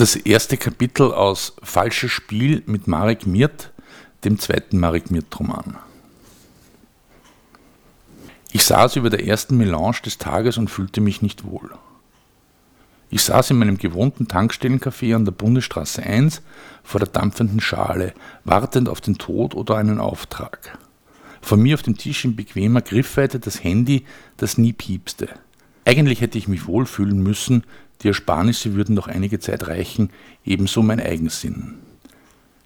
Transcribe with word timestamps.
Das 0.00 0.16
erste 0.16 0.56
Kapitel 0.56 1.12
aus 1.12 1.52
Falsches 1.62 2.10
Spiel 2.10 2.62
mit 2.64 2.86
Marek 2.86 3.26
Mirt, 3.26 3.70
dem 4.24 4.38
zweiten 4.38 4.78
Marek 4.78 5.10
Mirt-Roman. 5.10 5.76
Ich 8.50 8.64
saß 8.64 8.96
über 8.96 9.10
der 9.10 9.26
ersten 9.26 9.58
Melange 9.58 9.98
des 10.02 10.16
Tages 10.16 10.56
und 10.56 10.70
fühlte 10.70 11.02
mich 11.02 11.20
nicht 11.20 11.44
wohl. 11.44 11.72
Ich 13.10 13.24
saß 13.24 13.50
in 13.50 13.58
meinem 13.58 13.76
gewohnten 13.76 14.26
Tankstellencafé 14.26 15.14
an 15.14 15.26
der 15.26 15.32
Bundesstraße 15.32 16.02
1 16.02 16.40
vor 16.82 16.98
der 16.98 17.10
dampfenden 17.10 17.60
Schale, 17.60 18.14
wartend 18.44 18.88
auf 18.88 19.02
den 19.02 19.18
Tod 19.18 19.54
oder 19.54 19.76
einen 19.76 20.00
Auftrag. 20.00 20.78
Vor 21.42 21.58
mir 21.58 21.74
auf 21.74 21.82
dem 21.82 21.98
Tisch 21.98 22.24
in 22.24 22.36
bequemer 22.36 22.80
Griffweite 22.80 23.38
das 23.38 23.62
Handy, 23.62 24.06
das 24.38 24.56
nie 24.56 24.72
piepste. 24.72 25.28
Eigentlich 25.84 26.22
hätte 26.22 26.38
ich 26.38 26.48
mich 26.48 26.66
wohlfühlen 26.66 27.22
müssen, 27.22 27.64
die 28.02 28.08
Ersparnisse 28.08 28.74
würden 28.74 28.94
noch 28.94 29.08
einige 29.08 29.38
Zeit 29.40 29.66
reichen, 29.68 30.10
ebenso 30.44 30.82
mein 30.82 31.00
Eigensinn. 31.00 31.76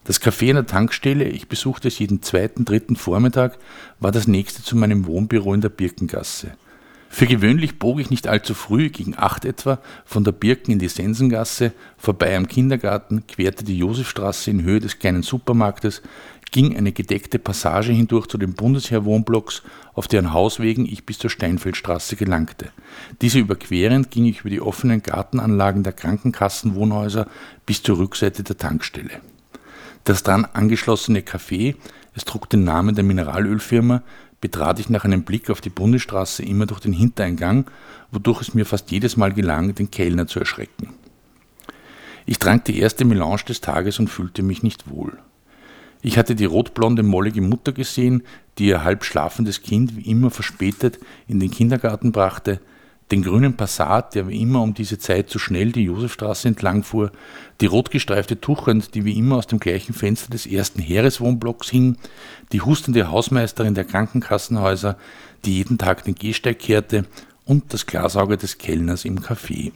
Das 0.05 0.21
Café 0.21 0.51
an 0.51 0.57
der 0.57 0.67
Tankstelle, 0.67 1.25
ich 1.25 1.49
besuchte 1.49 1.89
es 1.89 1.99
jeden 1.99 2.23
zweiten, 2.23 2.65
dritten 2.65 2.95
Vormittag, 2.95 3.59
war 4.01 4.13
das 4.13 4.29
nächste 4.29 4.63
zu 4.63 4.77
meinem 4.77 5.07
Wohnbüro 5.07 5.55
in 5.55 5.63
der 5.63 5.71
Birkengasse. 5.71 6.53
Für 7.09 7.27
gewöhnlich 7.27 7.79
bog 7.79 8.01
ich 8.01 8.11
nicht 8.11 8.27
allzu 8.27 8.55
früh, 8.55 8.91
gegen 8.91 9.15
acht 9.17 9.45
etwa, 9.45 9.79
von 10.05 10.25
der 10.25 10.33
Birken 10.33 10.73
in 10.73 10.81
die 10.81 10.89
Sensengasse, 10.89 11.73
vorbei 11.97 12.37
am 12.37 12.49
Kindergarten, 12.49 13.25
querte 13.29 13.65
die 13.65 13.79
Josefstraße 13.79 14.51
in 14.51 14.65
Höhe 14.65 14.81
des 14.81 14.99
kleinen 14.99 15.23
Supermarktes, 15.23 16.03
ging 16.55 16.77
eine 16.77 16.93
gedeckte 16.93 17.41
Passage 17.41 17.91
hindurch 17.91 18.29
zu 18.29 18.39
den 18.39 18.55
Bundesheerwohnblocks, 18.55 19.63
auf 19.93 20.07
deren 20.07 20.33
Hauswegen 20.33 20.87
ich 20.87 21.05
bis 21.05 21.19
zur 21.19 21.29
Steinfeldstraße 21.29 22.15
gelangte. 22.15 22.71
Diese 23.23 23.41
überquerend 23.41 24.13
ging 24.13 24.27
ich 24.27 24.43
über 24.43 24.51
die 24.51 24.61
offenen 24.61 25.03
Gartenanlagen 25.03 25.83
der 25.83 25.95
Krankenkassenwohnhäuser 25.95 27.27
bis 27.67 27.83
zur 27.83 27.99
Rückseite 27.99 28.45
der 28.45 28.57
Tankstelle. 28.57 29.21
Das 30.05 30.23
dran 30.23 30.45
angeschlossene 30.45 31.23
Café, 31.23 31.75
es 32.15 32.25
trug 32.25 32.49
den 32.49 32.63
Namen 32.63 32.95
der 32.95 33.03
Mineralölfirma, 33.03 34.05
betrat 34.41 34.79
ich 34.79 34.89
nach 34.89 35.05
einem 35.05 35.25
Blick 35.25 35.51
auf 35.51 35.61
die 35.61 35.71
Bundesstraße 35.71 36.45
immer 36.45 36.67
durch 36.67 36.79
den 36.79 36.93
Hintereingang, 36.93 37.69
wodurch 38.13 38.43
es 38.43 38.55
mir 38.55 38.65
fast 38.65 38.93
jedes 38.93 39.17
Mal 39.17 39.33
gelang, 39.33 39.75
den 39.75 39.91
Kellner 39.91 40.29
zu 40.29 40.39
erschrecken. 40.39 40.91
Ich 42.27 42.39
trank 42.39 42.65
die 42.67 42.79
erste 42.79 43.05
Melange 43.05 43.43
des 43.49 43.61
Tages 43.61 43.99
und 43.99 44.07
fühlte 44.07 44.45
mich 44.45 44.63
nicht 44.63 44.89
wohl. 44.89 45.19
Ich 46.07 46.19
hatte 46.19 46.35
die 46.35 46.45
rotblonde, 46.45 47.03
mollige 47.03 47.41
Mutter 47.41 47.73
gesehen, 47.73 48.25
die 48.59 48.67
ihr 48.67 48.85
halb 48.85 49.05
schlafendes 49.05 49.63
Kind 49.63 49.97
wie 49.97 50.03
immer 50.11 50.31
verspätet 50.31 50.99
in 51.27 51.41
den 51.41 51.51
Kindergarten 51.51 52.13
brachte, 52.13 52.61
den 53.11 53.23
grünen 53.23 53.57
Passat, 53.57 54.15
der 54.15 54.29
wie 54.29 54.39
immer 54.39 54.61
um 54.61 54.75
diese 54.75 54.99
Zeit 54.99 55.31
zu 55.31 55.39
schnell 55.39 55.73
die 55.73 55.85
Josefstraße 55.85 56.47
entlang 56.47 56.83
fuhr, 56.83 57.11
die 57.63 57.67
rotgestreifte 57.67 58.39
Tuchend, 58.39 58.95
die 58.95 59.07
wie 59.07 59.17
immer 59.17 59.37
aus 59.37 59.47
dem 59.47 59.61
gleichen 59.61 59.95
Fenster 59.95 60.31
des 60.31 60.45
ersten 60.45 60.83
Heereswohnblocks 60.83 61.71
hing, 61.71 61.97
die 62.53 62.61
hustende 62.61 63.11
Hausmeisterin 63.11 63.75
der 63.75 63.85
Krankenkassenhäuser, 63.85 64.99
die 65.47 65.55
jeden 65.55 65.79
Tag 65.79 66.05
den 66.05 66.17
Gehsteig 66.17 66.59
kehrte, 66.59 67.07
und 67.47 67.73
das 67.73 67.87
Glasauge 67.87 68.37
des 68.37 68.59
Kellners 68.59 69.07
im 69.07 69.21
Café. 69.21 69.73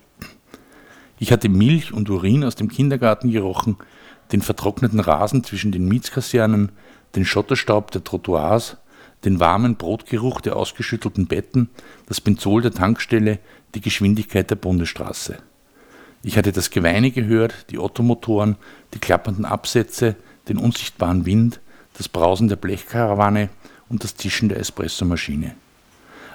Ich 1.19 1.33
hatte 1.33 1.49
Milch 1.49 1.93
und 1.93 2.11
Urin 2.11 2.45
aus 2.45 2.55
dem 2.55 2.69
Kindergarten 2.69 3.31
gerochen, 3.31 3.77
den 4.33 4.43
vertrockneten 4.43 5.01
Rasen 5.01 5.43
zwischen 5.43 5.73
den 5.73 5.87
Mietskasernen, 5.89 6.71
den 7.17 7.25
Schotterstaub 7.25 7.91
der 7.91 8.05
Trottoirs, 8.05 8.77
den 9.25 9.41
warmen 9.41 9.77
Brotgeruch 9.77 10.41
der 10.41 10.57
ausgeschüttelten 10.57 11.27
Betten, 11.27 11.71
das 12.07 12.21
Benzol 12.21 12.63
der 12.63 12.73
Tankstelle, 12.73 13.39
die 13.75 13.81
Geschwindigkeit 13.81 14.51
der 14.51 14.57
Bundesstraße. 14.57 15.39
Ich 16.23 16.37
hatte 16.37 16.53
das 16.53 16.71
Geweine 16.71 17.11
gehört, 17.11 17.71
die 17.71 17.79
Ottomotoren, 17.79 18.57
die 18.95 18.99
klappernden 18.99 19.45
Absätze, 19.45 20.17
den 20.49 20.59
unsichtbaren 20.59 21.27
Wind, 21.27 21.61
das 21.97 22.09
Brausen 22.09 22.49
der 22.49 22.57
Blechkarawane 22.57 23.49
und 23.89 24.05
das 24.05 24.15
Tischen 24.15 24.49
der 24.49 24.59
Espressomaschine. 24.59 25.55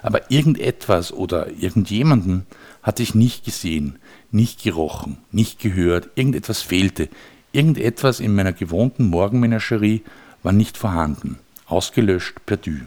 Aber 0.03 0.29
irgendetwas 0.29 1.13
oder 1.13 1.49
irgendjemanden 1.49 2.45
hatte 2.83 3.01
ich 3.01 3.15
nicht 3.15 3.45
gesehen, 3.45 3.97
nicht 4.31 4.61
gerochen, 4.61 5.17
nicht 5.31 5.59
gehört, 5.59 6.09
irgendetwas 6.15 6.61
fehlte, 6.61 7.07
irgendetwas 7.53 8.19
in 8.19 8.35
meiner 8.35 8.51
gewohnten 8.51 9.07
Morgenmenagerie 9.07 10.03
war 10.43 10.51
nicht 10.51 10.77
vorhanden. 10.77 11.39
Ausgelöscht 11.65 12.45
perdu. 12.45 12.81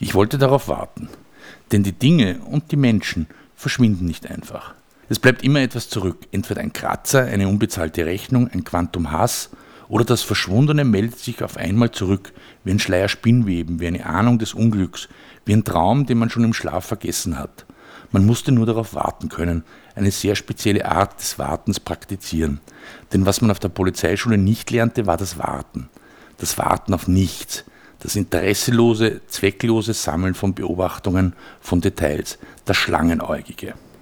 Ich 0.00 0.14
wollte 0.14 0.38
darauf 0.38 0.66
warten, 0.66 1.08
denn 1.70 1.84
die 1.84 1.92
Dinge 1.92 2.40
und 2.40 2.72
die 2.72 2.76
Menschen 2.76 3.28
verschwinden 3.54 4.06
nicht 4.06 4.28
einfach. 4.28 4.74
Es 5.08 5.20
bleibt 5.20 5.44
immer 5.44 5.60
etwas 5.60 5.88
zurück, 5.88 6.26
entweder 6.32 6.62
ein 6.62 6.72
Kratzer, 6.72 7.26
eine 7.26 7.46
unbezahlte 7.46 8.04
Rechnung, 8.04 8.48
ein 8.48 8.64
Quantum 8.64 9.12
Hass 9.12 9.50
oder 9.88 10.04
das 10.04 10.22
Verschwundene 10.22 10.84
meldet 10.84 11.18
sich 11.18 11.42
auf 11.42 11.56
einmal 11.56 11.90
zurück, 11.90 12.32
wie 12.64 12.70
ein 12.70 12.78
Schleier 12.78 13.08
Spinnweben, 13.08 13.80
wie 13.80 13.86
eine 13.86 14.06
Ahnung 14.06 14.38
des 14.38 14.54
Unglücks, 14.54 15.08
wie 15.44 15.52
ein 15.52 15.64
Traum, 15.64 16.06
den 16.06 16.18
man 16.18 16.30
schon 16.30 16.44
im 16.44 16.54
Schlaf 16.54 16.86
vergessen 16.86 17.38
hat. 17.38 17.66
Man 18.10 18.26
musste 18.26 18.52
nur 18.52 18.66
darauf 18.66 18.94
warten 18.94 19.28
können, 19.28 19.64
eine 19.94 20.10
sehr 20.10 20.36
spezielle 20.36 20.86
Art 20.86 21.20
des 21.20 21.38
Wartens 21.38 21.80
praktizieren. 21.80 22.60
Denn 23.12 23.26
was 23.26 23.40
man 23.40 23.50
auf 23.50 23.58
der 23.58 23.68
Polizeischule 23.68 24.38
nicht 24.38 24.70
lernte, 24.70 25.06
war 25.06 25.16
das 25.16 25.38
Warten 25.38 25.88
das 26.38 26.58
Warten 26.58 26.94
auf 26.94 27.08
nichts, 27.08 27.64
das 28.00 28.16
interesselose, 28.16 29.22
zwecklose 29.26 29.94
Sammeln 29.94 30.34
von 30.34 30.54
Beobachtungen, 30.54 31.34
von 31.60 31.80
Details, 31.80 32.38
das 32.64 32.76
Schlangenäugige. 32.76 33.74